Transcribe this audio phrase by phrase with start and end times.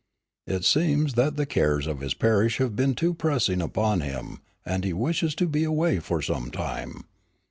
[0.47, 4.83] It seems that the cares of his parish have been too pressing upon him and
[4.83, 7.03] he wishes to be away for some time.